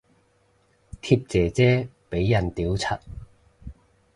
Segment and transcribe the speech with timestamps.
[0.99, 2.99] 貼姐姐俾人屌柒